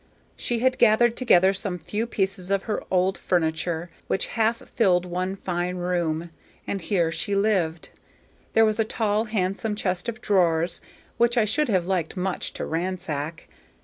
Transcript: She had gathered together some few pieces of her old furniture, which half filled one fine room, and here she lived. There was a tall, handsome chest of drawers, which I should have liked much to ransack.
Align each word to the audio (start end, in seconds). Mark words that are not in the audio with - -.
She 0.35 0.57
had 0.57 0.79
gathered 0.79 1.15
together 1.15 1.53
some 1.53 1.77
few 1.77 2.07
pieces 2.07 2.49
of 2.49 2.63
her 2.63 2.83
old 2.89 3.19
furniture, 3.19 3.91
which 4.07 4.25
half 4.33 4.67
filled 4.67 5.05
one 5.05 5.35
fine 5.35 5.75
room, 5.75 6.31
and 6.65 6.81
here 6.81 7.11
she 7.11 7.35
lived. 7.35 7.89
There 8.53 8.65
was 8.65 8.79
a 8.79 8.83
tall, 8.83 9.25
handsome 9.25 9.75
chest 9.75 10.09
of 10.09 10.19
drawers, 10.19 10.81
which 11.17 11.37
I 11.37 11.45
should 11.45 11.69
have 11.69 11.85
liked 11.85 12.17
much 12.17 12.51
to 12.53 12.65
ransack. 12.65 13.47